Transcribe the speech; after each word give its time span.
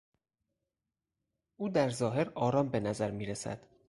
او 1.57 1.69
در 1.69 1.89
ظاهر 1.89 2.31
آرام 2.35 2.69
به 2.69 2.79
نظر 2.79 3.11
میرسد. 3.11 3.67